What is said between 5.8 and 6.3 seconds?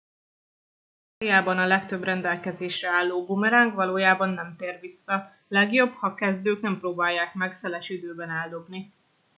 ha